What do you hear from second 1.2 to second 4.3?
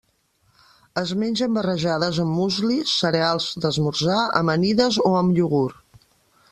mengen barrejades amb musli, cereals d'esmorzar,